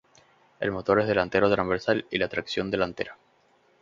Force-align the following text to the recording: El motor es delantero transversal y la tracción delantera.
El 0.59 0.71
motor 0.71 0.99
es 0.99 1.07
delantero 1.07 1.47
transversal 1.51 2.07
y 2.09 2.17
la 2.17 2.27
tracción 2.27 2.71
delantera. 2.71 3.17